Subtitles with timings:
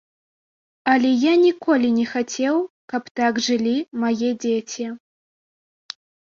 [0.93, 2.57] Але я ніколі не хацеў,
[2.95, 4.85] каб так жылі мае дзеці.